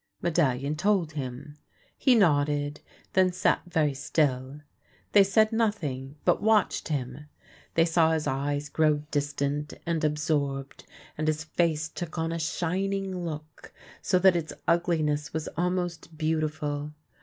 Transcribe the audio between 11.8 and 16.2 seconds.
took on a shining look, so that its ugliness vv^as almost